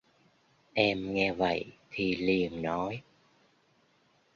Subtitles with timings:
[0.75, 3.01] Em nghe vậy thì liền nói